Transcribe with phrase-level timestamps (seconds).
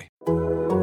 [0.00, 0.79] apply.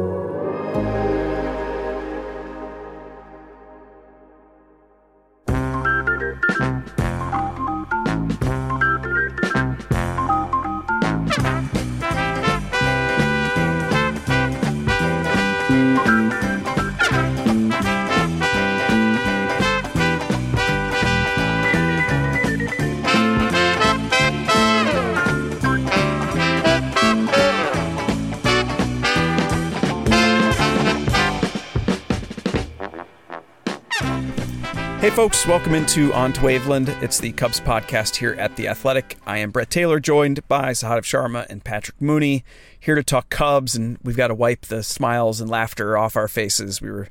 [35.00, 36.88] Hey, folks, welcome into On to Waveland.
[37.00, 39.16] It's the Cubs podcast here at The Athletic.
[39.24, 42.42] I am Brett Taylor, joined by Sahadev Sharma and Patrick Mooney,
[42.80, 46.26] here to talk Cubs, and we've got to wipe the smiles and laughter off our
[46.26, 46.82] faces.
[46.82, 47.06] We were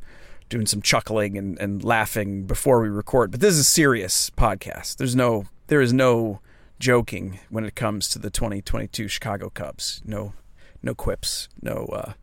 [0.50, 4.98] doing some chuckling and, and laughing before we record, but this is a serious podcast.
[4.98, 6.42] There's no, there is no
[6.80, 10.02] joking when it comes to the 2022 Chicago Cubs.
[10.04, 10.34] No,
[10.84, 12.14] no quips, no, uh,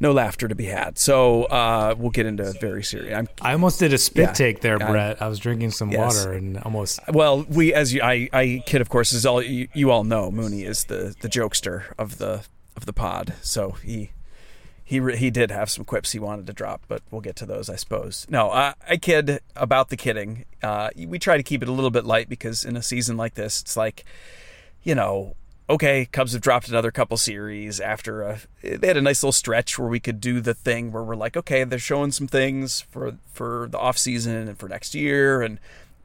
[0.00, 0.96] no laughter to be had.
[0.98, 3.14] So uh, we'll get into very serious.
[3.16, 4.32] I'm, I almost did a spit Yeah.
[4.32, 4.78] take there.
[4.78, 5.20] Brett.
[5.20, 6.16] I was drinking some Yes.
[6.16, 7.00] water and almost.
[7.08, 10.30] well, we as you, I, I kid, of course, is all you, you all know.
[10.30, 12.44] Mooney is the the jokester of the
[12.76, 13.34] of the pod.
[13.42, 14.10] So he
[14.84, 17.46] he re- he did have some quips he wanted to drop, but we'll get to
[17.46, 18.24] those, I suppose.
[18.30, 20.44] No, I, I kid about the kidding.
[20.62, 23.34] Uh, we try to keep it a little bit light because in a season like
[23.34, 24.04] this, it's like,
[24.82, 25.34] you know,
[25.70, 29.78] okay, Cubs have dropped another couple series after a, they had a nice little stretch
[29.78, 33.16] where we could do the thing where we're like, okay, they're showing some things for
[33.32, 35.58] for the off season and for next year, and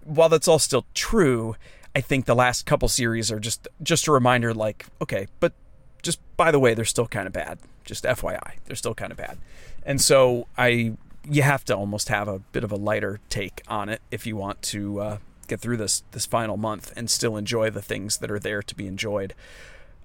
[0.03, 1.55] while that's all still true,
[1.95, 5.53] I think the last couple series are just just a reminder, like, okay, but
[6.01, 7.59] just by the way, they're still kind of bad.
[7.85, 9.37] Just FYI, they're still kind of bad.
[9.85, 10.93] And so I,
[11.29, 14.35] you have to almost have a bit of a lighter take on it if you
[14.35, 15.17] want to uh,
[15.47, 18.75] get through this this final month and still enjoy the things that are there to
[18.75, 19.33] be enjoyed.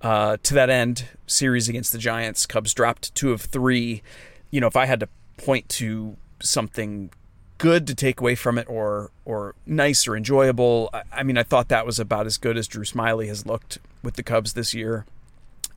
[0.01, 4.03] Uh, to that end, series against the Giants, Cubs dropped two of three.
[4.51, 7.11] You know, if I had to point to something
[7.59, 11.43] good to take away from it or or nice or enjoyable, I, I mean, I
[11.43, 14.75] thought that was about as good as Drew Smyly has looked with the Cubs this
[14.75, 15.05] year.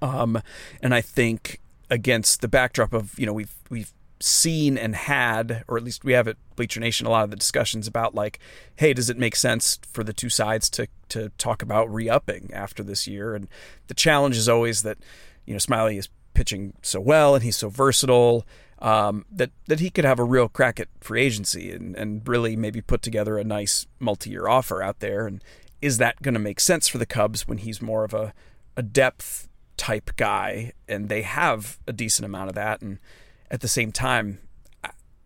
[0.02, 0.42] Um,
[0.82, 3.92] and I think against the backdrop of you know we've we've
[4.24, 7.36] seen and had, or at least we have at Bleacher Nation, a lot of the
[7.36, 8.40] discussions about like,
[8.76, 12.84] hey, does it make sense for the two sides to to talk about re-upping after
[12.84, 13.36] this year?
[13.36, 13.48] And
[13.88, 14.98] the challenge is always that
[15.46, 18.46] you know Smyly is pitching so well and he's so versatile
[18.80, 22.56] um, that that he could have a real crack at free agency and and really
[22.56, 25.28] maybe put together a nice multi-year offer out there.
[25.28, 25.44] And
[25.82, 28.34] is that going to make sense for the Cubs when he's more of a
[28.78, 33.00] a depth type guy and they have a decent amount of that and
[33.52, 34.40] at the same time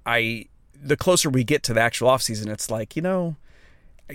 [0.06, 3.38] I, the closer we get to the actual offseason it's like you know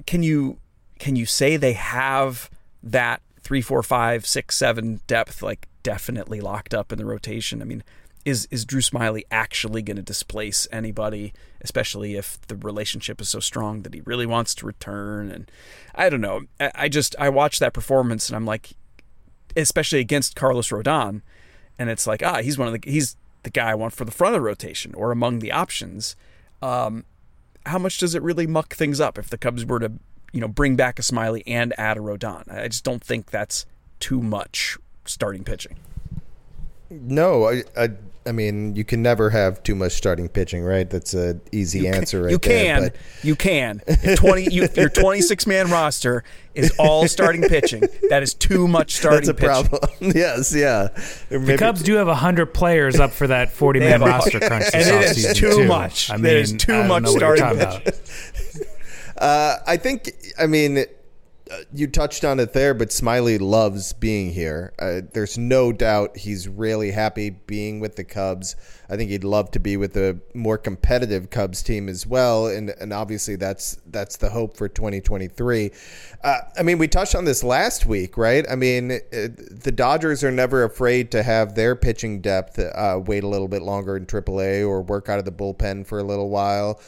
[0.06, 0.58] can you
[0.98, 2.50] can you say they have
[2.82, 7.62] that three four five six seven depth like definitely locked up in the rotation?
[7.62, 7.82] I mean
[8.24, 11.32] is is drew smyly actually going to displace anybody
[11.62, 15.30] especially if the relationship is so strong that he really wants to return?
[15.30, 15.50] And
[15.94, 16.42] i don't know.
[16.60, 18.70] I, I just i watched that performance and i'm like
[19.56, 21.22] especially against Carlos Rodon,
[21.78, 24.10] and it's like ah he's one of the he's the guy I want for the
[24.10, 26.16] front of the rotation or among the options.
[26.62, 27.04] Um,
[27.66, 29.92] how much does it really muck things up if the Cubs were to
[30.32, 32.50] you know bring back a Smyly and add a Rodon?
[32.52, 33.66] I just don't think that's
[33.98, 35.76] too much starting pitching.
[36.90, 37.90] No, I, I,
[38.26, 40.88] I mean, you can never have too much starting pitching, right?
[40.88, 42.64] That's an easy answer, right you there.
[42.64, 43.80] can, but- you can.
[43.86, 46.22] If twenty, you, if your twenty-six man roster
[46.54, 49.20] is all starting pitching, that is too much starting.
[49.26, 49.68] That's a pitching.
[49.68, 50.12] problem.
[50.14, 50.88] yes, yeah.
[51.30, 55.02] Or The Cubs do have 100 players up for that forty-man roster crunch this and
[55.04, 55.64] it is too too.
[55.64, 56.10] much.
[56.10, 58.00] I There is mean, too I don't much know what you're starting talking about.
[59.16, 60.84] Uh, I think, I mean, uh,
[61.72, 64.72] you touched on it there, but Smyly loves being here.
[64.78, 68.56] Uh, there's no doubt he's really happy being with the Cubs.
[68.88, 72.70] I think he'd love to be with a more competitive Cubs team as well, and
[72.80, 75.70] and obviously that's that's the hope for 2023.
[76.22, 78.44] Uh, I mean, we touched on this last week, right?
[78.50, 83.24] I mean, uh, the Dodgers are never afraid to have their pitching depth uh, wait
[83.24, 86.30] a little bit longer in AAA or work out of the bullpen for a little
[86.30, 86.80] while.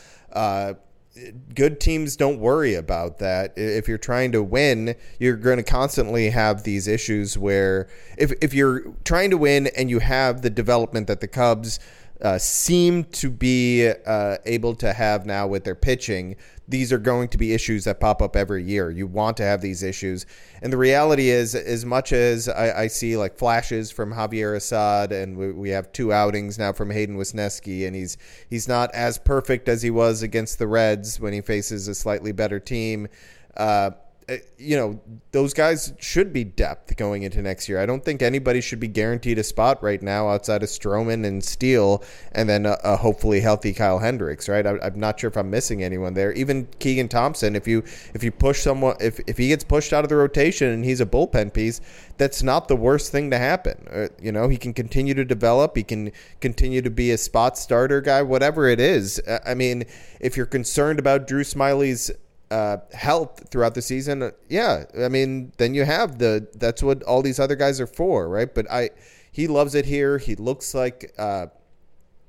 [1.54, 3.52] Good teams don't worry about that.
[3.56, 8.54] If you're trying to win, you're going to constantly have these issues where if if
[8.54, 11.78] you're trying to win and you have the development that the Cubs
[12.22, 16.36] uh, seem to be uh, able to have now with their pitching,
[16.68, 18.90] these are going to be issues that pop up every year.
[18.90, 20.24] You want to have these issues.
[20.62, 25.10] And the reality is, as much as I, I see like flashes from Javier Assad,
[25.10, 28.16] and we, we, have two outings now from Hayden Wesneski, and he's
[28.48, 32.30] he's not as perfect as he was against the Reds when he faces a slightly
[32.30, 33.08] better team.
[33.56, 33.90] Uh,
[34.28, 35.00] Uh, you know,
[35.32, 37.80] those guys should be depth going into next year.
[37.80, 41.42] I don't think anybody should be guaranteed a spot right now outside of Stroman and
[41.42, 42.02] Steele,
[42.32, 44.48] and then a, a hopefully healthy Kyle Hendricks.
[44.48, 44.66] Right?
[44.66, 46.32] I, am not sure if I'm missing anyone there.
[46.32, 47.56] Even Keegan Thompson.
[47.56, 47.82] If you
[48.14, 51.00] if you push someone, if if he gets pushed out of the rotation and he's
[51.00, 51.80] a bullpen piece,
[52.18, 53.86] that's not the worst thing to happen.
[53.90, 55.76] Uh, you know, he can continue to develop.
[55.76, 59.20] He can continue to be a spot starter guy, whatever it is.
[59.44, 59.84] I mean,
[60.20, 62.10] if you're concerned about Drew Smyly's
[62.52, 67.22] uh, health throughout the season, yeah, I mean, then you have the that's what all
[67.22, 68.54] these other guys are for, right?
[68.54, 68.90] But I,
[69.32, 70.18] he loves it here.
[70.18, 71.46] He looks like uh,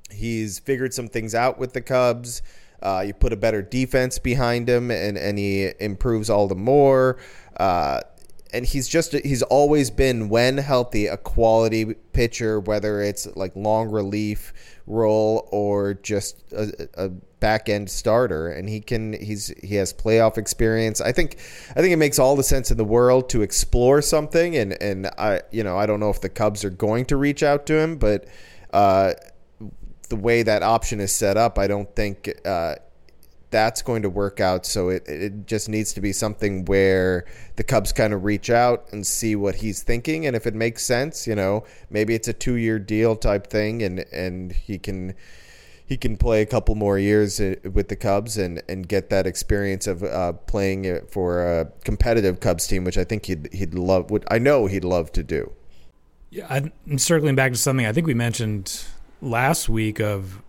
[0.10, 2.42] he's figured some things out with the Cubs.
[2.82, 7.18] Uh, you put a better defense behind him, and and he improves all the more.
[7.58, 8.00] Uh,
[8.54, 13.90] and he's just he's always been when healthy a quality pitcher, whether it's like long
[13.92, 14.54] relief
[14.86, 17.10] role or just a, a
[17.40, 21.02] back end starter, and he can he's he has playoff experience.
[21.02, 21.38] I think
[21.72, 25.08] I think it makes all the sense in the world to explore something, and and
[25.18, 27.78] I you know I don't know if the Cubs are going to reach out to
[27.78, 28.26] him, but
[28.72, 29.14] uh,
[30.10, 32.32] the way that option is set up, I don't think.
[32.46, 32.76] Uh,
[33.54, 34.66] that's going to work out.
[34.66, 38.88] So it, it just needs to be something where the Cubs kind of reach out
[38.92, 40.26] and see what he's thinking.
[40.26, 43.84] And if it makes sense, you know, maybe it's a two year deal type thing
[43.84, 45.14] and, and he can
[45.86, 49.28] he can play a couple more years uh, with the Cubs and, and get that
[49.28, 54.10] experience of uh, playing for a competitive Cubs team, which I think he'd he'd love.
[54.10, 55.52] Would I know he'd love to do.
[56.32, 58.86] Yeah, I'm circling back to something I think we mentioned
[59.22, 60.42] last week of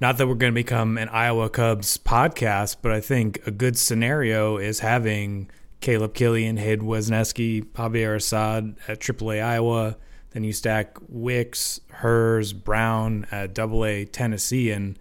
[0.00, 3.78] not that we're going to become an Iowa Cubs podcast, but I think a good
[3.78, 5.50] scenario is having
[5.80, 9.96] Caleb Killian, Hayden Wesneski, Javier Assad at AAA Iowa
[10.36, 14.98] then you stack Wicks, Herz, Brown at Double A Tennessee, and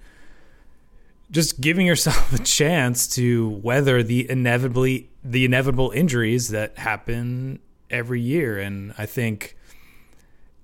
[1.30, 7.60] just giving yourself a chance to weather the inevitably the inevitable injuries that happen
[7.90, 8.58] every year.
[8.58, 9.58] And I think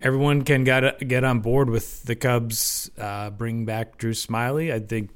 [0.01, 4.73] everyone can get get on board with the Cubs uh, bringing back Drew Smyly.
[4.73, 5.09] I think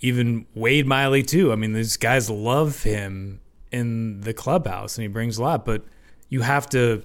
[0.00, 1.52] even Wade Miley too.
[1.52, 3.40] I mean, these guys love him
[3.70, 5.64] in the clubhouse, and he brings a lot.
[5.64, 5.84] But
[6.28, 7.02] you have to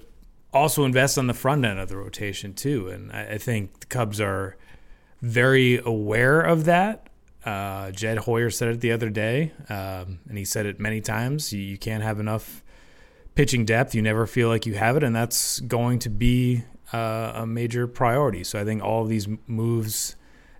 [0.52, 2.88] also invest on the front end of the rotation too.
[2.88, 4.56] And I, I think the Cubs are
[5.22, 7.08] very aware of that.
[7.44, 11.52] Uh, Jed Hoyer said it the other day, um, and he said it many times.
[11.54, 12.62] You, you, can't have enough
[13.34, 13.94] pitching depth.
[13.94, 17.86] You never feel like you have it, and that's going to be uh, a major
[17.86, 18.44] priority.
[18.44, 20.16] So I think all of these moves,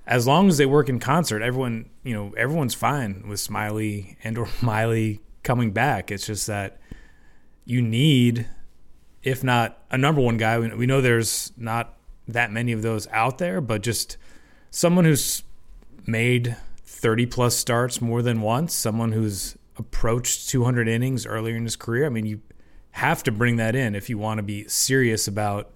[0.06, 4.38] as long as they work in concert, everyone you know everyone's fine with Smyly and
[4.38, 6.10] or Miley coming back.
[6.10, 6.78] It's just that
[7.64, 8.46] you need
[9.22, 10.58] if not a number one guy.
[10.58, 11.94] We know there's not
[12.28, 14.16] that many of those out there, but just
[14.70, 15.42] someone who's
[16.06, 21.76] made 30 plus starts more than once, someone who's approached 200 innings earlier in his
[21.76, 22.06] career.
[22.06, 22.40] I mean, you
[22.92, 25.70] have to bring that in if you want to be serious about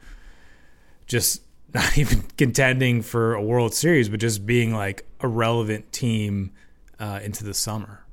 [1.06, 1.43] just
[1.75, 6.53] not even contending for a World Series, but just being like a relevant team
[7.00, 8.05] uh, into the summer,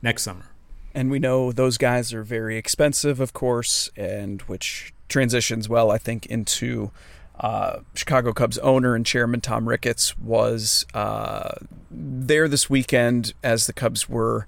[0.00, 0.50] next summer.
[0.94, 5.98] And we know those guys are very expensive, of course, and which transitions well, I
[5.98, 6.92] think, into
[7.40, 11.54] uh, Chicago Cubs owner and chairman Tom Ricketts was uh,
[11.90, 14.46] there this weekend as the Cubs were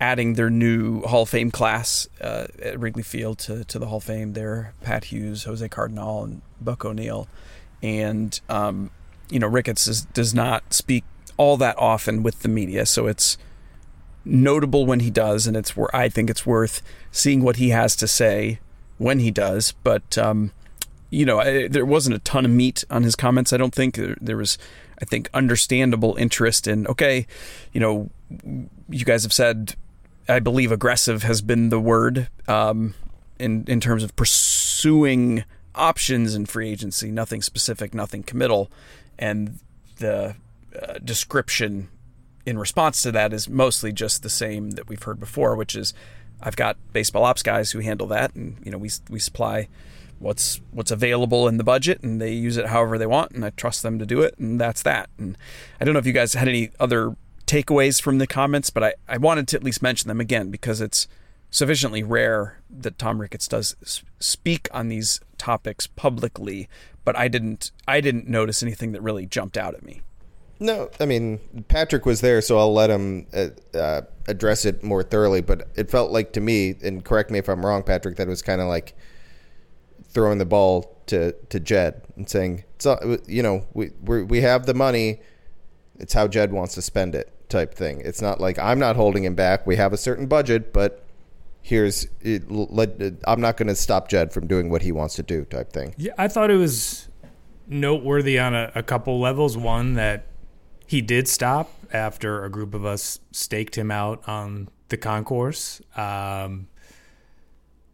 [0.00, 3.98] adding their new Hall of Fame class uh, at Wrigley Field to, to the Hall
[3.98, 4.32] of Fame.
[4.32, 7.28] There, Pat Hughes, Jose Cardenal, and Buck O'Neil.
[7.82, 8.90] And, um,
[9.30, 11.04] you know, Ricketts is, does not speak
[11.36, 13.36] all that often with the media, so it's
[14.24, 17.96] notable when he does, and it's where I think it's worth seeing what he has
[17.96, 18.60] to say
[18.98, 19.72] when he does.
[19.82, 20.52] But um,
[21.10, 23.52] you know, I, there wasn't a ton of meat on his comments.
[23.52, 24.58] I don't think there, there was.
[25.02, 27.26] I think understandable interest in okay,
[27.72, 28.10] you know,
[28.88, 29.74] you guys have said.
[30.28, 32.94] I believe aggressive has been the word um,
[33.38, 37.10] in in terms of pursuing options in free agency.
[37.10, 38.70] Nothing specific, nothing committal,
[39.18, 39.58] and
[39.96, 40.36] the
[40.80, 41.88] uh, description
[42.46, 45.94] in response to that is mostly just the same that we've heard before, which is
[46.40, 49.68] I've got baseball ops guys who handle that, and you know we we supply
[50.18, 53.50] what's what's available in the budget, and they use it however they want, and I
[53.50, 55.10] trust them to do it, and that's that.
[55.18, 55.36] And
[55.80, 58.94] I don't know if you guys had any other takeaways from the comments, but I,
[59.08, 61.06] I wanted to at least mention them again because it's
[61.50, 63.76] sufficiently rare that Tom Ricketts does
[64.18, 66.68] speak on these topics publicly.
[67.04, 70.00] But I didn't I didn't notice anything that really jumped out at me.
[70.58, 75.02] No, I mean Patrick was there, so I'll let him uh, uh, address it more
[75.02, 75.42] thoroughly.
[75.42, 78.30] But it felt like to me, and correct me if I'm wrong, Patrick, that it
[78.30, 78.96] was kind of like
[80.08, 84.66] throwing the ball to to Jed and saying, "So you know, we we we have
[84.66, 85.20] the money.
[85.98, 88.02] It's how Jed wants to spend it." Type thing.
[88.04, 89.64] It's not like I'm not holding him back.
[89.64, 91.04] We have a certain budget, but
[91.62, 95.22] here's it, let, I'm not going to stop Jed from doing what he wants to
[95.22, 95.44] do.
[95.44, 95.94] Type thing.
[95.96, 97.08] Yeah, I thought it was
[97.68, 99.56] noteworthy on a, a couple levels.
[99.56, 100.26] One that
[100.88, 105.80] he did stop after a group of us staked him out on the concourse.
[105.94, 106.66] Um,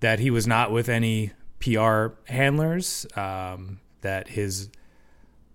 [0.00, 4.70] that he was not with any PR handlers, um, that his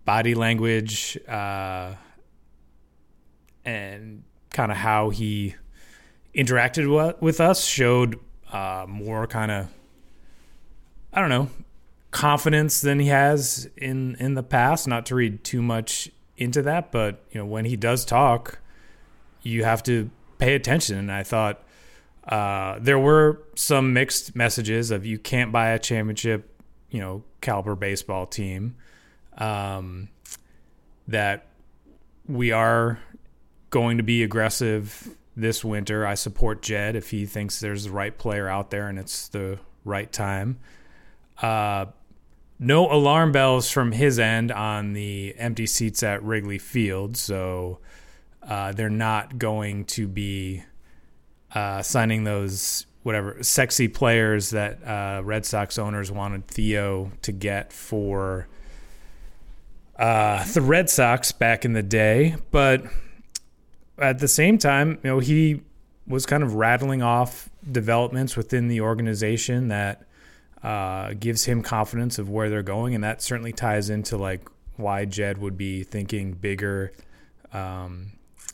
[0.06, 1.96] body language uh,
[3.66, 5.56] and kind of how he
[6.34, 8.20] interacted with us showed
[8.52, 9.68] uh, more kind of,
[11.12, 11.50] I don't know,
[12.12, 14.88] confidence than he has in in the past.
[14.88, 18.60] Not to read too much into that, but you know when he does talk,
[19.42, 20.98] you have to pay attention.
[20.98, 21.64] And I thought
[22.28, 26.50] uh, there were some mixed messages of you can't buy a championship,
[26.90, 28.76] you know, caliber baseball team.
[29.38, 30.10] Um,
[31.08, 31.48] that
[32.28, 33.00] we are
[33.76, 36.08] going to be aggressive this winter.
[36.08, 39.60] I support Jed if he thinks there's the right player out there and it's the
[39.84, 40.60] right time.
[41.42, 41.88] Uh,
[42.58, 47.80] no alarm bells from his end on the empty seats at Wrigley Field, so
[48.42, 50.64] uh, they're not going to be
[51.54, 57.74] uh, signing those whatever sexy players that uh, Red Sox owners wanted Theo to get
[57.74, 58.48] for
[60.00, 62.38] uh, the Red Sox back in the day.
[62.52, 62.86] But
[63.98, 65.62] at the same time, you know, he
[66.08, 70.04] was kind of rattling off developments within the organization that
[70.64, 74.48] uh, gives him confidence of where they're going, and that certainly ties into like
[74.78, 76.92] why Jed would be thinking bigger
[77.54, 78.12] um,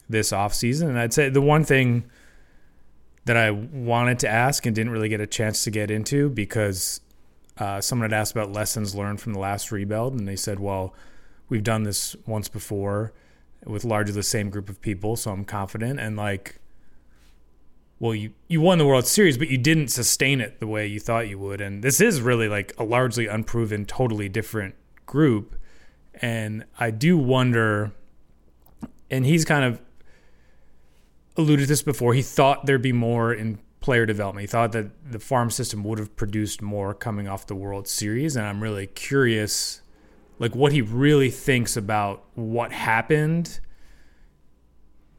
[0.10, 0.90] this offseason.
[0.90, 2.06] And I'd say the one thing
[3.26, 7.02] that I wanted to ask and didn't really get a chance to get into because
[7.58, 10.94] uh, someone had asked about lessons learned from the last rebuild, and they said, "Well,
[11.50, 13.14] we've done this once before
[13.66, 16.60] with largely the same group of people, so I'm confident." And like,
[18.00, 21.00] well, you you won the World Series, but you didn't sustain it the way you
[21.00, 24.76] thought you would, and this is really like a largely unproven, totally different
[25.06, 25.56] group,
[26.16, 27.92] and I do wonder.
[29.10, 29.82] And he's kind of
[31.36, 32.14] alluded to this before.
[32.14, 34.42] He thought there'd be more in player development.
[34.44, 38.38] He thought that the farm system would have produced more coming off the World Series,
[38.38, 39.81] and I'm really curious,
[40.42, 43.60] like what he really thinks about what happened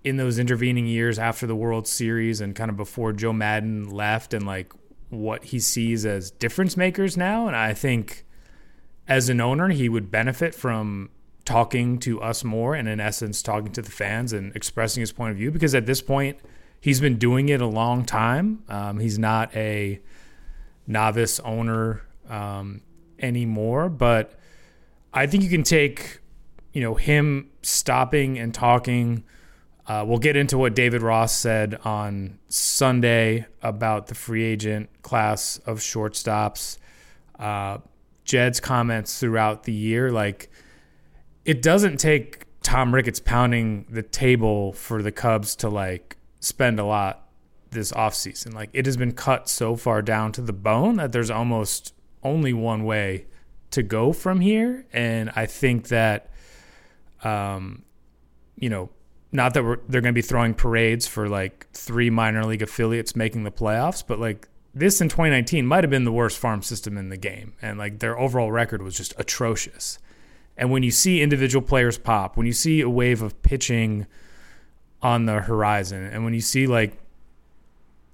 [0.03, 4.35] in those intervening years after the World Series and kind of before Joe Maddon left,
[4.35, 4.73] and like
[5.11, 7.47] what he sees as difference makers now.
[7.47, 8.27] And I think
[9.07, 11.11] as an owner, he would benefit from
[11.45, 15.31] talking to us more and in essence talking to the fans and expressing his point
[15.31, 16.39] of view because at this point
[16.81, 20.01] he's been doing it a long time um, he's not a
[20.87, 22.81] novice owner um,
[23.19, 24.39] anymore but
[25.13, 26.21] i think you can take
[26.73, 29.25] you know him stopping and talking
[29.87, 35.59] uh, we'll get into what david ross said on sunday about the free agent class
[35.67, 36.79] of shortstops
[37.39, 37.79] uh,
[38.25, 40.51] jed's comments throughout the year like
[41.45, 46.85] it doesn't take Tom Ricketts pounding the table for the Cubs to like spend a
[46.85, 47.29] lot
[47.71, 48.55] this offseason.
[48.55, 52.53] Like it has been cut so far down to the bone that there's almost only
[52.53, 53.27] one way
[53.73, 54.87] to go from here.
[54.93, 56.31] And I think that,
[57.23, 57.85] um,
[58.57, 58.91] you know,
[59.33, 63.45] not that they're going to be throwing parades for like three minor league affiliates making
[63.45, 67.09] the playoffs, but like this in 2019 might have been the worst farm system in
[67.09, 67.55] the game.
[67.63, 69.99] And like their overall record was just atrocious.
[70.57, 74.07] And when you see individual players pop, when you see a wave of pitching
[75.01, 76.99] on the horizon, and when you see like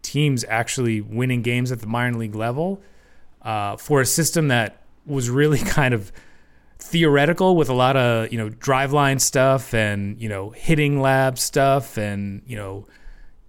[0.02, 2.80] teams actually winning games at the minor league level
[3.42, 6.12] uh, for a system that was really kind of
[6.78, 11.96] theoretical with a lot of you know driveline stuff and you know hitting lab stuff
[11.98, 12.86] and you know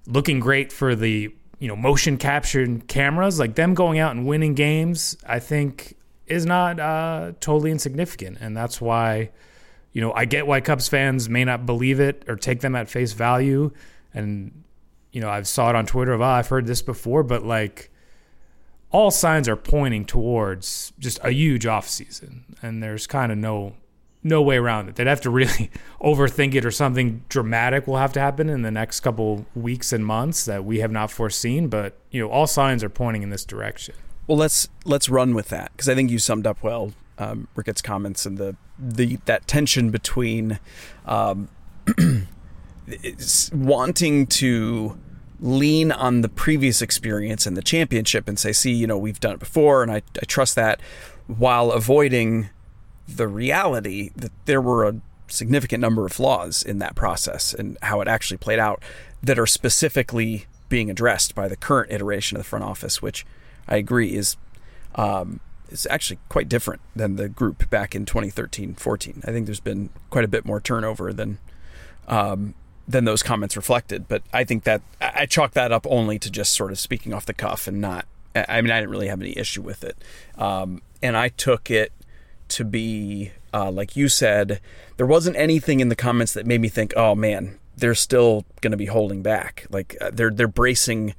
[0.08, 3.40] looking great for the you know motion capture cameras.
[3.40, 5.96] Like them going out and winning games i think
[6.30, 9.32] is not uh, totally insignificant, and that's why
[9.92, 12.88] you know I get why Cubs fans may not believe it or take them at
[12.88, 13.72] face value,
[14.14, 14.64] and
[15.12, 17.92] you know I've saw it on Twitter of oh, I've heard this before, but like
[18.92, 23.76] all signs are pointing towards just a huge off season, and there's kind of no
[24.22, 24.96] no way around it.
[24.96, 28.72] They'd have to really overthink it, or something dramatic will have to happen in the
[28.72, 31.68] next couple weeks and months that we have not foreseen.
[31.68, 33.96] But you know, all signs are pointing in this direction.
[34.28, 37.82] Well, let's let's run with that because I think you summed up well um, Ricketts'
[37.82, 40.60] comments and the the that tension between
[41.06, 41.50] um,
[43.54, 44.98] wanting to
[45.40, 49.34] lean on the previous experience and the championship and say, see, you know, we've done
[49.34, 50.82] it before, and I, I trust that,
[51.28, 52.50] while avoiding
[53.08, 58.02] the reality that there were a significant number of flaws in that process and how
[58.02, 58.84] it actually played out
[59.22, 63.26] that are specifically being addressed by the current iteration of the front office, which
[63.68, 64.38] I agree is
[64.96, 69.24] um, is actually quite different than the group back in 2013 14.
[69.26, 71.38] I think there's been quite a bit more turnover than
[72.08, 72.56] um,
[72.90, 74.08] than those comments reflected.
[74.08, 77.26] But I think that I chalk that up only to just sort of speaking off
[77.26, 78.06] the cuff and not.
[78.36, 79.98] I mean, I didn't really have any issue with it,
[80.38, 81.92] um, and I took it
[82.50, 84.60] to be uh, like you said.
[84.98, 88.72] There wasn't anything in the comments that made me think, "Oh man, they're still going
[88.72, 91.16] to be holding back." Like uh, they're they're bracing,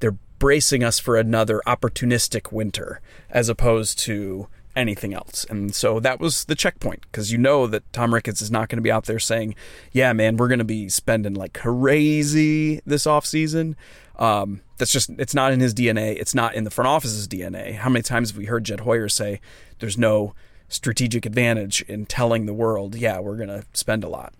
[0.00, 3.00] they're bracing us for another opportunistic winter,
[3.30, 5.44] as opposed to anything else.
[5.48, 8.78] And so that was the checkpoint because you know that Tom Ricketts is not going
[8.78, 9.54] to be out there saying,
[9.92, 13.76] "Yeah, man, we're going to be spending like crazy this off season."
[14.16, 16.16] Um, that's just it's not in his DNA.
[16.16, 17.74] It's not in the front office's DNA.
[17.76, 19.40] How many times have we heard Jed Hoyer say,
[19.78, 20.34] "There's no
[20.68, 24.34] strategic advantage in telling the world, yeah, we're going to spend a lot."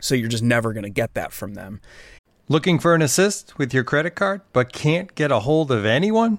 [0.00, 1.80] So you're just never going to get that from them.
[2.46, 6.38] Looking for an assist with your credit card, but can't get a hold of anyone?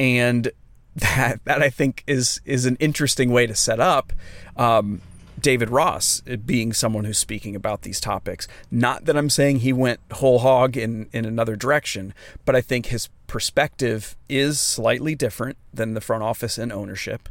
[0.00, 0.50] and
[0.96, 4.12] that that I think is is an interesting way to set up
[4.56, 5.02] um,
[5.38, 8.48] David Ross being someone who's speaking about these topics.
[8.70, 12.86] Not that I'm saying he went whole hog in in another direction, but I think
[12.86, 17.28] his perspective is slightly different than the front office and ownership.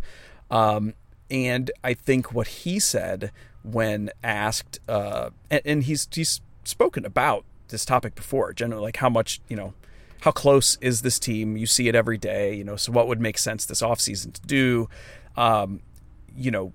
[0.50, 0.94] Um,
[1.30, 3.32] and I think what he said
[3.64, 9.10] when asked, uh, and, and he's he's spoken about this topic before, generally like how
[9.10, 9.74] much you know
[10.22, 11.58] how close is this team?
[11.58, 12.76] You see it every day, you know.
[12.76, 14.90] So what would make sense this offseason to do?
[15.38, 15.82] Um,
[16.36, 16.74] you know,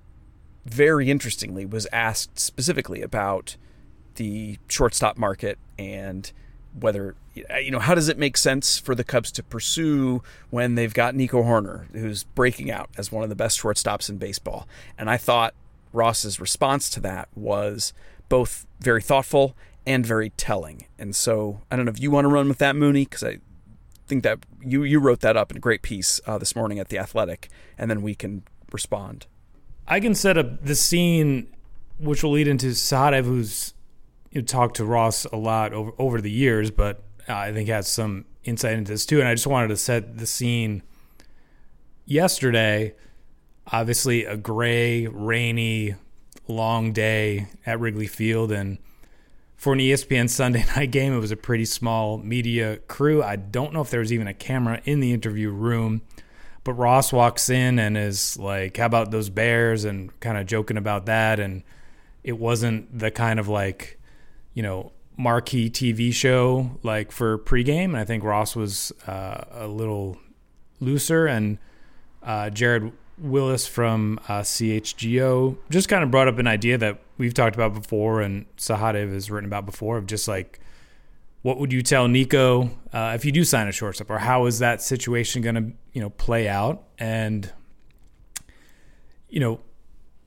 [0.64, 3.56] very interestingly, was asked specifically about
[4.16, 6.32] the shortstop market and
[6.78, 10.94] whether you know how does it make sense for the Cubs to pursue when they've
[10.94, 14.66] got Nico Hoerner, who's breaking out as one of the best shortstops in baseball.
[14.98, 15.54] And I thought
[15.92, 17.92] Ross's response to that was
[18.28, 19.54] both very thoughtful
[19.86, 20.86] and very telling.
[20.98, 23.38] And so I don't know if you want to run with that, Mooney, because I
[24.06, 26.88] think that you you wrote that up in a great piece uh, this morning at
[26.88, 28.42] the Athletic, and then we can
[28.72, 29.26] respond.
[29.86, 31.48] I can set up the scene,
[31.98, 33.74] which will lead into Sahadev, who's
[34.30, 37.68] you know, talked to Ross a lot over over the years, but uh, I think
[37.68, 39.20] has some insight into this too.
[39.20, 40.82] And I just wanted to set the scene.
[42.06, 42.94] Yesterday,
[43.72, 45.94] obviously a gray, rainy,
[46.46, 48.78] long day at Wrigley Field, and
[49.64, 51.14] for an ESPN Sunday night game.
[51.14, 53.22] It was a pretty small media crew.
[53.22, 56.02] I don't know if there was even a camera in the interview room.
[56.64, 59.86] But Ross walks in and is like, How about those Bears?
[59.86, 61.40] and kind of joking about that.
[61.40, 61.62] And
[62.22, 63.98] it wasn't the kind of like,
[64.52, 67.84] you know, marquee TV show like for pregame.
[67.84, 70.18] And I think Ross was uh, a little
[70.78, 71.26] looser.
[71.26, 71.56] And
[72.22, 77.34] uh, Jared Wyllys from uh, CHGO just kind of brought up an idea that we've
[77.34, 80.60] talked about before and Sahadev has written about before of just like,
[81.42, 84.60] what would you tell Nico uh, if you do sign a shortstop, or how is
[84.60, 86.84] that situation going to you know play out?
[86.98, 87.52] And
[89.28, 89.60] you know,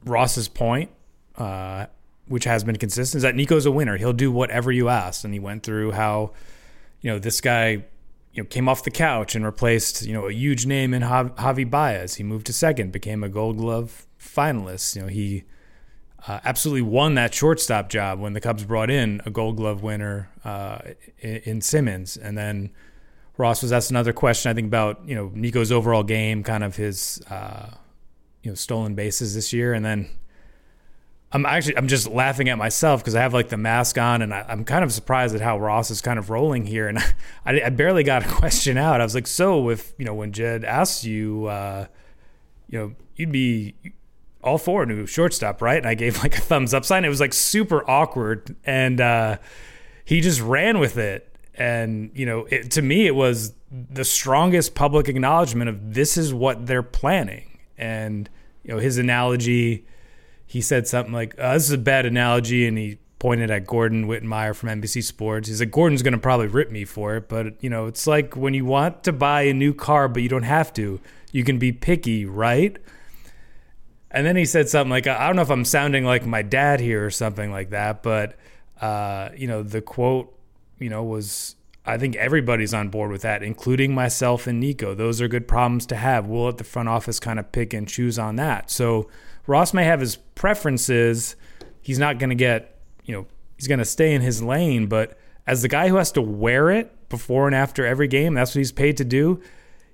[0.06, 0.92] Ross's point,
[1.36, 1.88] uh,
[2.28, 3.98] which has been consistent, is that Nico's a winner.
[3.98, 6.34] He'll do whatever you ask, and he went through how
[7.02, 7.86] you know this guy
[8.38, 11.68] you know, came off the couch and replaced, you know, a huge name in Javi
[11.68, 12.16] Baez.
[12.16, 14.96] He moved to second, became a Gold Glove finalist.
[14.96, 15.44] You know, he
[16.28, 20.30] uh, absolutely won that shortstop job when the Cubs brought in a Gold Glove winner
[20.46, 20.78] uh,
[21.18, 22.70] in, Simmons, and then
[23.38, 26.76] Ross was asked another question I think about you know Nico's overall game, kind of
[26.76, 27.72] his uh,
[28.44, 30.10] you know stolen bases this year, and then
[31.32, 34.34] I'm actually I'm just laughing at myself because I have like the mask on, and
[34.34, 36.98] I, am kind of surprised at how Ross is kind of rolling here, and
[37.46, 39.02] I, I, barely got a question out.
[39.02, 41.88] I was like, so if you know when Jed asks you, uh,
[42.70, 43.76] you know, you'd be
[44.42, 45.78] all for a new shortstop, right?
[45.78, 47.04] And I gave like a thumbs up sign.
[47.04, 49.38] It was like super awkward, and uh,
[50.06, 51.36] he just ran with it.
[51.56, 56.34] And you know, it, to me, it was the strongest public acknowledgement of this is
[56.34, 57.60] what they're planning.
[57.78, 58.30] And
[58.64, 59.86] you know, his analogy,
[60.48, 64.08] he said something like, uh, "This is a bad analogy," and he pointed at Gordon
[64.08, 65.48] Wittenmyer from NBC Sports.
[65.48, 68.36] He's like, Gordon's going to probably rip me for it, but you know, it's like
[68.36, 71.00] when you want to buy a new car, but you don't have to.
[71.32, 72.78] You can be picky, right?
[74.12, 76.80] And then he said something like, I don't know if I'm sounding like my dad
[76.80, 78.38] here or something like that, but,
[78.80, 80.34] uh, you know, the quote,
[80.80, 81.56] you know, was,
[81.86, 84.94] I think everybody's on board with that, including myself and Nico.
[84.94, 86.28] Those are good problems to have.
[86.28, 88.72] We'll let the front office kind of pick and choose on that.
[88.72, 89.10] So
[89.48, 91.36] Ross may have his preferences.
[91.82, 93.26] He's not going to get, you know,
[93.58, 96.70] he's going to stay in his lane, but as the guy who has to wear
[96.70, 99.42] it before and after every game, that's what he's paid to do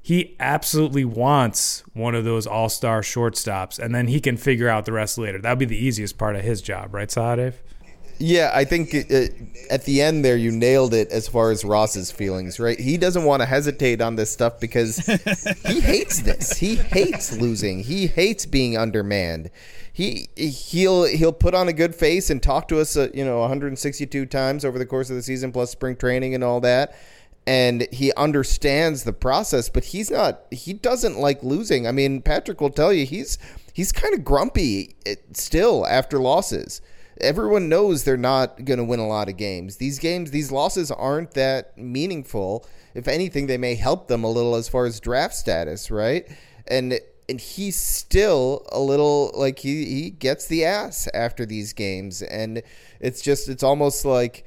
[0.04, 4.84] he absolutely wants one of those all star shortstops, and then he can figure out
[4.84, 5.40] the rest later.
[5.40, 7.54] That would be the easiest part of his job, right, Sahadev?
[8.20, 9.34] Yeah, I think it,
[9.70, 12.80] at the end there, you nailed it as far as Ross's feelings, right?
[12.80, 14.98] He doesn't want to hesitate on this stuff because
[15.66, 16.58] he hates this.
[16.58, 17.84] He hates losing.
[17.84, 19.50] He hates being undermanned.
[19.92, 23.40] He he'll he'll put on a good face and talk to us, uh, you know,
[23.40, 26.96] 162 times over the course of the season, plus spring training and all that
[27.46, 30.46] and he understands the process, but he's not.
[30.52, 31.88] He doesn't like losing.
[31.88, 33.38] I mean, Patrick will tell you he's
[33.74, 36.82] he's kind of grumpy eh, still after losses.
[37.24, 39.78] Everyone knows they're not going to win a lot of games.
[39.78, 42.66] These games, these losses aren't that meaningful.
[42.94, 46.28] If anything, they may help them a little as far as draft status, right?
[46.68, 52.22] And and he's still a little like he he gets the ass after these games,
[52.22, 52.62] and
[53.00, 54.46] it's just it's almost like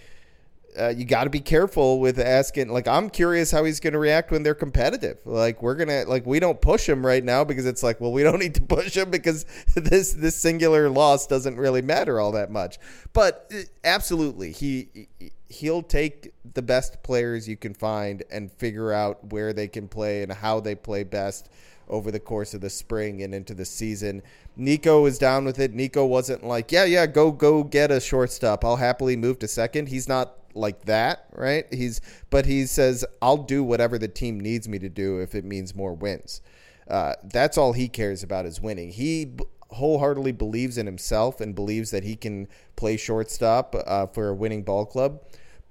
[0.78, 2.68] uh, you got to be careful with asking.
[2.68, 5.18] Like, I'm curious how he's going to react when they're competitive.
[5.24, 8.22] Like, we're gonna like we don't push him right now because it's like, well, we
[8.22, 12.50] don't need to push him because this this singular loss doesn't really matter all that
[12.50, 12.78] much.
[13.12, 15.08] But uh, absolutely, he
[15.48, 20.22] he'll take the best players you can find and figure out where they can play
[20.22, 21.48] and how they play best
[21.88, 24.22] over the course of the spring and into the season.
[24.56, 25.72] Nico was down with it.
[25.74, 28.64] Nico wasn't like, yeah, yeah, go go get a shortstop.
[28.64, 29.88] I'll happily move to second.
[29.88, 31.66] He's not like that, right?
[31.72, 35.44] He's but he says I'll do whatever the team needs me to do if it
[35.44, 36.40] means more wins.
[36.88, 38.90] Uh, that's all he cares about is winning.
[38.90, 39.32] He
[39.70, 44.62] wholeheartedly believes in himself and believes that he can play shortstop uh, for a winning
[44.62, 45.20] ball club.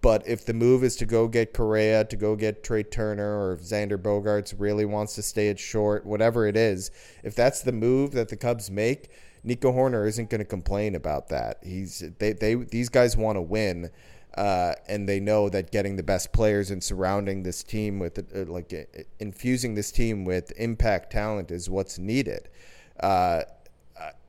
[0.06, 3.54] But if the move is to go get Correa, to go get Trea Turner, or
[3.54, 6.92] if Xander Bogaerts really wants to stay at short, whatever it is,
[7.24, 9.10] if that's the move that the Cubs make,
[9.44, 11.58] Nico Hoerner isn't going to complain about that.
[11.64, 13.90] He's they they these guys want to win,
[14.38, 18.46] uh, and they know that getting the best players and surrounding this team with uh,
[18.46, 22.48] like uh, infusing this team with impact talent is what's needed.
[23.00, 23.42] Uh,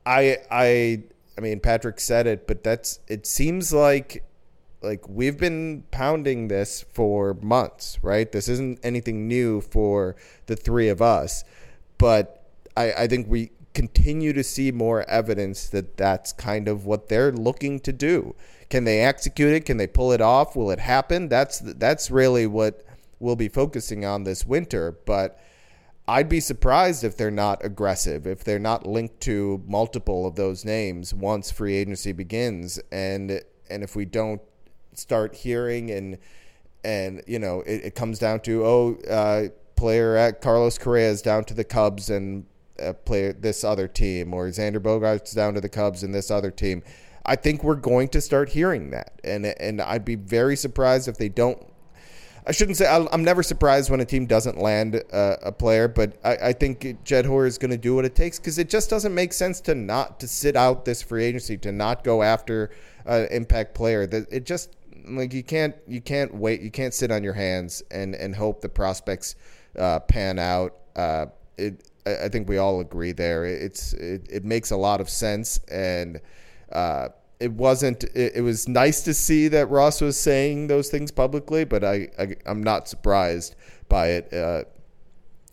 [0.07, 1.03] I I
[1.37, 4.23] I mean Patrick said it, but that's it seems like
[4.81, 8.31] like we've been pounding this for months, right?
[8.31, 11.43] This isn't anything new for the three of us,
[11.97, 17.09] but I, I think we continue to see more evidence that that's kind of what
[17.09, 18.35] they're looking to do.
[18.69, 19.65] Can they execute it?
[19.65, 20.55] Can they pull it off?
[20.55, 21.29] Will it happen?
[21.29, 22.83] That's that's really what
[23.19, 24.97] we'll be focusing on this winter.
[25.05, 25.39] But
[26.07, 30.63] I'd be surprised if they're not aggressive, if they're not linked to multiple of those
[30.63, 34.41] names once free agency begins, and and if we don't
[34.97, 36.17] start hearing and
[36.83, 39.43] and you know it, it comes down to oh uh,
[39.75, 42.45] player at Carlos Correa is down to the Cubs and
[42.81, 46.51] uh, player this other team or Xander Bogaerts down to the Cubs and this other
[46.51, 46.83] team
[47.27, 51.17] I think we're going to start hearing that, and and I'd be very surprised if
[51.17, 51.61] they don't.
[52.45, 56.17] I shouldn't say I'm never surprised when a team doesn't land a, a player, but
[56.23, 58.89] I, I think Jed Hoyer is going to do what it takes because it just
[58.89, 62.71] doesn't make sense to not to sit out this free agency to not go after
[63.05, 64.07] an impact player.
[64.07, 64.76] That it just
[65.09, 68.61] like you can't you can't wait you can't sit on your hands and and hope
[68.61, 69.35] the prospects
[69.77, 70.75] uh, pan out.
[70.95, 73.45] Uh, it I think we all agree there.
[73.45, 76.21] It's it, it makes a lot of sense and
[76.71, 78.03] uh, it wasn't.
[78.15, 82.09] It, it, was nice to see that Ross was saying those things publicly, but I,
[82.17, 83.55] I am not surprised
[83.89, 84.33] by it.
[84.33, 84.63] Uh,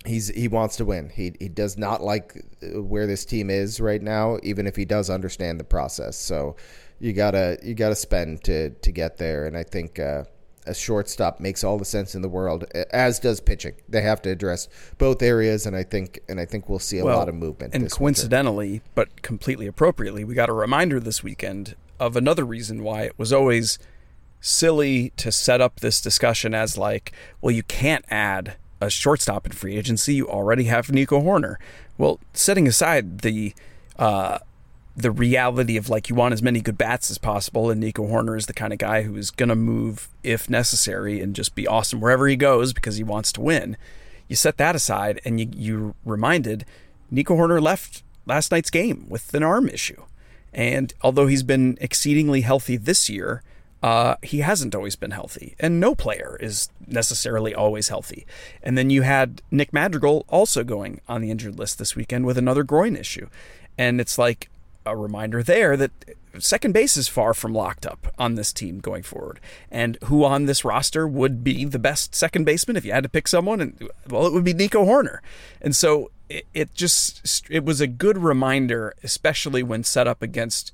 [0.04, 1.10] he's he wants to win.
[1.10, 4.84] He he does not like uh, where this team is right now, even if he
[4.84, 6.16] does understand the process.
[6.16, 6.56] So
[7.04, 9.98] you gotta you gotta spend to to get there, and I think.
[9.98, 10.24] Uh,
[10.66, 13.74] a shortstop makes all the sense in the world, as does pitching.
[13.86, 17.04] They have to address both areas, and I think and I think we'll see a
[17.04, 17.74] Well, lot of movement.
[17.74, 18.20] And this winter.
[18.22, 23.12] coincidentally, but completely appropriately, we got a reminder this weekend of another reason why it
[23.18, 23.78] was always
[24.40, 27.12] silly to set up this discussion as like,
[27.42, 30.14] well, you can't add a shortstop in free agency.
[30.14, 31.56] You already have Nico Hoerner.
[31.98, 33.52] Well, setting aside the
[33.98, 34.38] uh,
[34.96, 38.36] the reality of like you want as many good bats as possible, and Nico Hoerner
[38.36, 42.00] is the kind of guy who is gonna move if necessary and just be awesome
[42.00, 43.76] wherever he goes because he wants to win.
[44.28, 46.64] You set that aside, and you you reminded
[47.10, 50.02] Nico Hoerner left last night's game with an arm issue,
[50.52, 53.42] and although he's been exceedingly healthy this year.
[53.82, 58.26] Uh, he hasn't always been healthy, and no player is necessarily always healthy.
[58.62, 62.38] And then you had Nick Madrigal also going on the injured list this weekend with
[62.38, 63.28] another groin issue.
[63.76, 64.48] And it's like
[64.86, 65.92] a reminder there that
[66.38, 69.40] second base is far from locked up on this team going forward.
[69.70, 73.08] And who on this roster would be the best second baseman if you had to
[73.08, 73.60] pick someone?
[73.60, 75.18] And well, it would be Nico Hoerner.
[75.60, 80.72] And so it, it just it was a good reminder, especially when set up against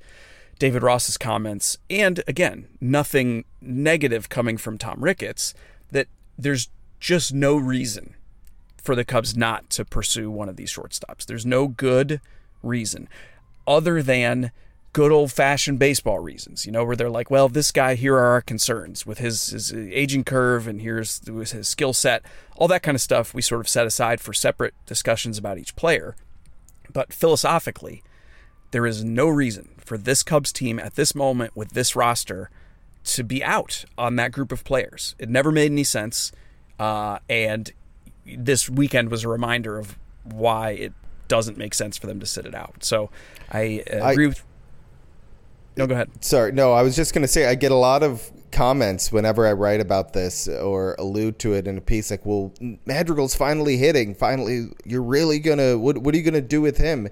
[0.61, 5.55] David Ross's comments, and again, nothing negative coming from Tom Ricketts,
[5.91, 6.69] that there's
[6.99, 8.13] just no reason
[8.77, 11.25] for the Cubs not to pursue one of these shortstops.
[11.25, 12.21] There's no good
[12.61, 13.09] reason
[13.77, 14.51] other than
[14.93, 18.31] good old fashioned baseball reasons, you know, where they're like, well, this guy, here are
[18.31, 22.23] our concerns with his, his aging curve and here's his skill set,
[22.57, 25.75] all that kind of stuff we sort of set aside for separate discussions about each
[25.75, 26.15] player.
[26.91, 28.03] But philosophically,
[28.71, 32.49] there is no reason for this Cubs team at this moment with this roster
[33.03, 35.15] to be out on that group of players.
[35.17, 36.31] It never made any sense.
[36.77, 37.71] Uh, and
[38.25, 40.93] this weekend was a reminder of why it
[41.31, 42.83] doesn't make sense for them to sit it out.
[42.83, 43.09] So
[43.49, 44.43] I uh, I- agree with.
[45.77, 46.09] No, go ahead.
[46.21, 49.47] Sorry, no, I was just going to say I get a lot of comments whenever
[49.47, 52.51] I write about this or allude to it in a piece like, "Well,
[52.85, 54.13] Madrigal's finally hitting.
[54.13, 55.99] Finally, you're really gonna what?
[55.99, 57.07] What are you gonna do with him?"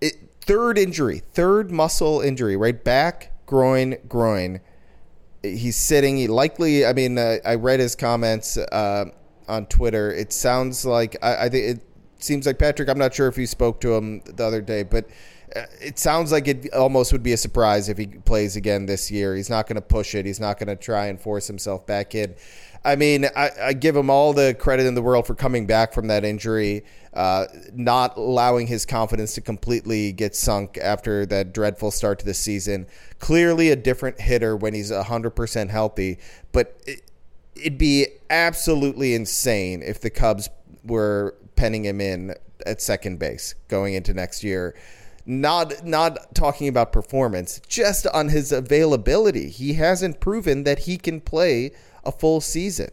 [0.00, 4.60] It, third injury, third muscle injury, right back, groin, groin.
[5.42, 6.18] He's sitting.
[6.18, 6.86] He likely.
[6.86, 9.06] I mean, uh, I read his comments uh,
[9.48, 10.12] on Twitter.
[10.12, 11.85] It sounds like I, I think it
[12.18, 12.88] seems like Patrick.
[12.88, 15.08] I'm not sure if you spoke to him the other day, but
[15.54, 19.10] uh, it sounds like it almost would be a surprise if he plays again this
[19.10, 19.36] year.
[19.36, 20.26] He's not going to push it.
[20.26, 22.34] He's not going to try and force himself back in.
[22.84, 25.92] I mean, I, I give him all the credit in the world for coming back
[25.92, 31.90] from that injury, uh, not allowing his confidence to completely get sunk after that dreadful
[31.90, 32.86] start to the season.
[33.18, 36.18] Clearly a different hitter when he's 100% healthy,
[36.52, 37.10] but it,
[37.56, 40.48] it'd be absolutely insane if the Cubs
[40.84, 44.74] were penning him in at second base going into next year.
[45.28, 49.48] Not not talking about performance, just on his availability.
[49.48, 51.72] He hasn't proven that he can play
[52.04, 52.90] a full season.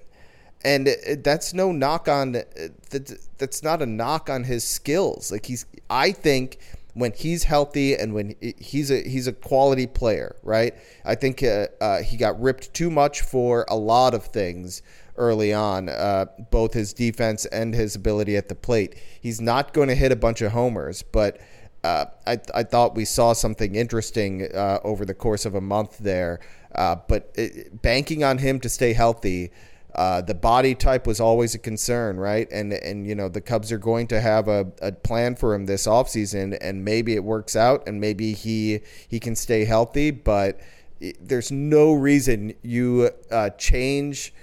[0.65, 0.87] And
[1.23, 5.31] that's no knock on that that's not a knock on his skills.
[5.31, 6.57] Like he's I think
[6.93, 10.73] when he's healthy and when he's a he's a quality player, right?
[11.05, 14.81] I think uh, uh, he got ripped too much for a lot of things
[15.17, 18.95] early on, uh, both his defense and his ability at the plate.
[19.21, 21.39] He's not going to hit a bunch of homers, but
[21.83, 25.97] uh, I, I thought we saw something interesting uh, over the course of a month
[25.99, 26.39] there.
[26.73, 29.51] Uh, but it, banking on him to stay healthy,
[29.95, 32.47] uh, the body type was always a concern, right?
[32.51, 35.67] And and you know the Cubs are going to have a, a plan for him
[35.67, 40.09] this offseason, and maybe it works out, and maybe he he can stay healthy.
[40.09, 40.59] But
[41.19, 44.33] there's no reason you uh, change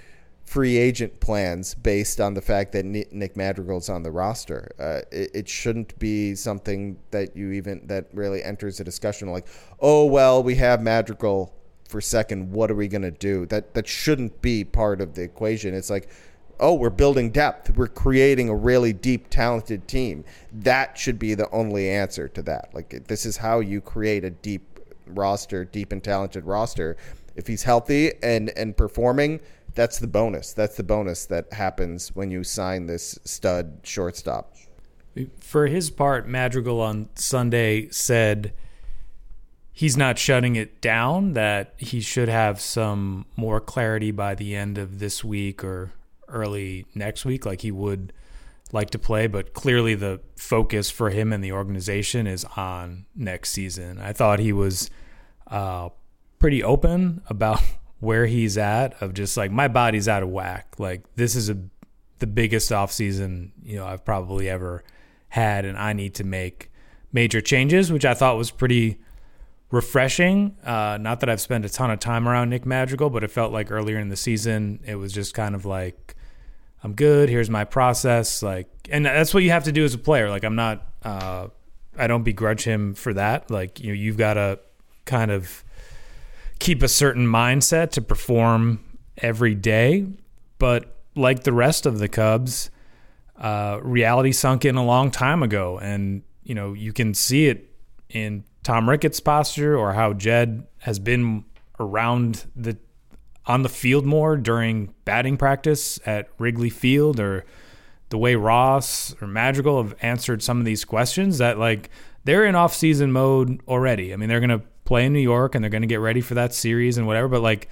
[0.51, 4.69] free agent plans based on the fact that Ni- Nick Madrigal's on the roster.
[4.77, 9.47] Uh, it, it shouldn't be something that you even that really enters a discussion like,
[9.79, 11.53] oh well, we have Madrigal
[11.87, 12.51] for second.
[12.51, 13.45] What are we gonna do?
[13.45, 15.73] That that shouldn't be part of the equation.
[15.73, 16.09] It's like.
[16.63, 17.75] Oh, we're building depth.
[17.75, 20.23] We're creating a really deep, talented team.
[20.53, 22.69] That should be the only answer to that.
[22.75, 26.97] Like, this is how you create a deep roster, deep and talented roster.
[27.35, 29.39] If he's healthy and and performing,
[29.73, 30.53] that's the bonus.
[30.53, 34.55] That's the bonus that happens when you sign this stud shortstop.
[35.39, 38.53] For his part, Madrigal on Sunday said
[39.73, 44.77] he's not shutting it down, that he should have some more clarity by the end
[44.77, 45.91] of this week or
[46.27, 48.13] early next week, like he would
[48.71, 49.27] like to play.
[49.27, 53.99] But clearly, the focus for him and the organization is on next season.
[53.99, 54.89] I thought he was
[55.47, 55.89] uh,
[56.39, 57.61] pretty open about
[58.01, 60.75] where he's at, of just like, my body's out of whack.
[60.77, 61.57] Like, this is a
[62.19, 64.83] the biggest offseason, you know, I've probably ever
[65.29, 66.71] had and I need to make
[67.11, 68.99] major changes, which I thought was pretty
[69.71, 70.55] refreshing.
[70.63, 73.51] Uh, not that I've spent a ton of time around Nick Madrigal, but it felt
[73.51, 76.15] like earlier in the season it was just kind of like
[76.83, 77.29] I'm good.
[77.29, 78.41] Here's my process.
[78.41, 80.29] Like, and that's what you have to do as a player.
[80.29, 80.87] Like, I'm not.
[81.03, 81.47] Uh,
[81.97, 83.51] I don't begrudge him for that.
[83.51, 84.59] Like, you know, you've got to
[85.05, 85.63] kind of
[86.61, 88.79] keep a certain mindset to perform
[89.17, 90.05] every day.
[90.59, 92.69] But like the rest of the Cubs,
[93.35, 97.73] uh, reality sunk in a long time ago, and you know you can see it
[98.09, 101.43] in Tom Ricketts' posture or how Jed has been
[101.79, 102.77] around the
[103.47, 107.43] on the field more during batting practice at Wrigley Field or
[108.09, 111.89] the way Ross or Madrigal have answered some of these questions that like
[112.23, 114.13] they're in off-season mode already.
[114.13, 116.19] I mean, they're going to play in New York and they're going to get ready
[116.19, 117.69] for that series and whatever, but like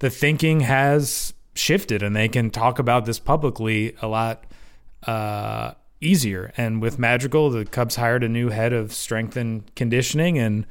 [0.00, 4.44] the thinking has shifted and they can talk about this publicly a lot
[5.06, 6.52] uh, easier.
[6.56, 10.66] And with Madrigal, the Cubs hired a new head of strength and conditioning and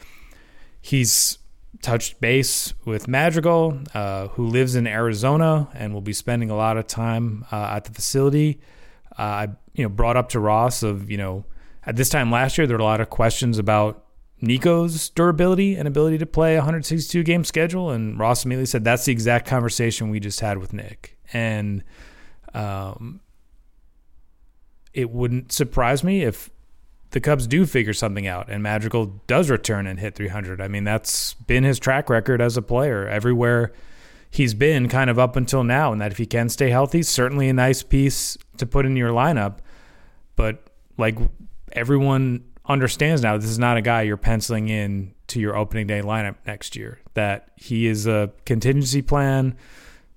[0.81, 1.37] he's
[1.81, 6.75] touched base with Madrigal, uh, who lives in Arizona and will be spending a lot
[6.75, 8.59] of time uh, at the facility.
[9.17, 11.45] Uh, I, you know, brought up to Ross of, you know,
[11.85, 14.00] at this time last year, there were a lot of questions about
[14.41, 17.91] Nico's durability and ability to play a 162 game schedule.
[17.91, 21.17] And Ross immediately said, that's the exact conversation we just had with Nick.
[21.31, 21.83] And
[22.53, 23.21] um,
[24.93, 26.49] it wouldn't surprise me if
[27.11, 30.59] the Cubs do figure something out and Madrigal does return and hit 300.
[30.59, 33.73] I mean, that's been his track record as a player everywhere
[34.31, 35.91] he's been kind of up until now.
[35.91, 39.11] And that if he can stay healthy, certainly a nice piece to put in your
[39.11, 39.57] lineup.
[40.35, 40.63] But
[40.97, 41.17] like
[41.73, 46.01] everyone understands now, this is not a guy you're penciling in to your opening day
[46.01, 46.99] lineup next year.
[47.13, 49.55] That he is a contingency plan,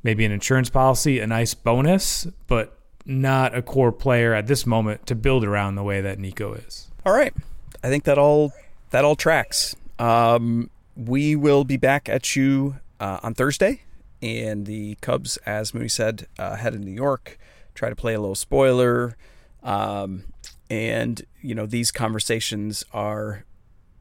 [0.03, 5.07] maybe an insurance policy, a nice bonus, but not a core player at this moment
[5.07, 6.91] to build around the way that Nico is.
[7.05, 7.35] All right,
[7.83, 8.53] I think that all
[8.91, 9.77] that all tracks.
[9.99, 13.83] Um, we will be back at you uh, on Thursday,
[14.23, 17.39] and the Cubs, as Mooney said, uh, head to New York.
[17.75, 19.17] Try to play a little spoiler,
[19.63, 20.25] um,
[20.71, 23.45] and you know these conversations are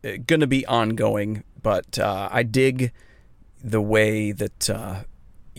[0.03, 1.43] uh, going to be ongoing.
[1.61, 2.91] But uh, I dig
[3.63, 5.03] the way that uh,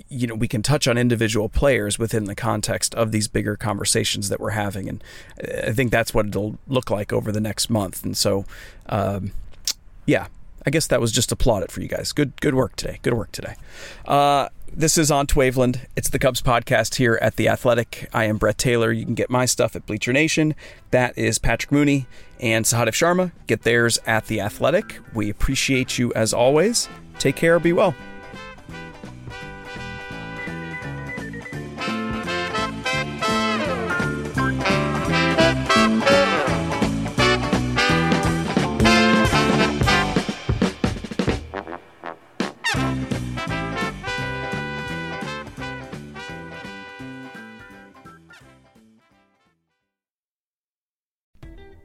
[0.08, 4.28] you know we can touch on individual players within the context of these bigger conversations
[4.28, 5.04] that we're having and
[5.66, 8.44] i think that's what it'll look like over the next month and so
[8.86, 9.32] um,
[10.06, 10.26] yeah
[10.66, 13.14] i guess that was just a applauded for you guys good good work today good
[13.14, 13.54] work today
[14.06, 15.87] uh, this is on Waveland.
[15.94, 18.08] It's the Cubs podcast here at The Athletic.
[18.12, 18.90] I am Brett Taylor.
[18.90, 20.54] You can get my stuff at Bleacher Nation.
[20.90, 22.06] That is Patrick Mooney
[22.40, 23.32] and Sahadev Sharma.
[23.46, 24.98] Get theirs at The Athletic.
[25.14, 26.88] We appreciate you as always.
[27.18, 27.58] Take care.
[27.60, 27.94] Be well.